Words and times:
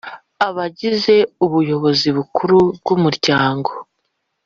Abagize 0.47 1.15
Ubuyobozi 1.45 2.07
Bukuru 2.17 2.57
bwumuryango 2.77 3.71